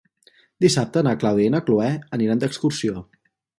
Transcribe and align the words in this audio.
Dissabte 0.65 1.03
na 1.09 1.13
Clàudia 1.25 1.51
i 1.51 1.53
na 1.57 1.61
Cloè 1.69 1.91
aniran 2.19 2.43
d'excursió. 2.45 3.07